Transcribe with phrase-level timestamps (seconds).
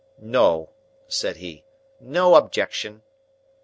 [0.17, 0.71] "No,"
[1.07, 1.63] said he.
[1.99, 3.03] "No objection."